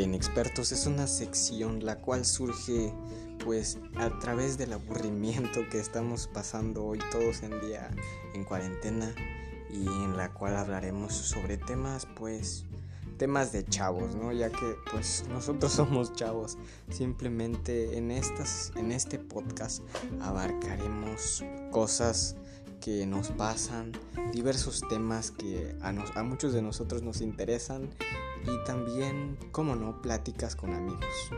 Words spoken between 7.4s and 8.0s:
en día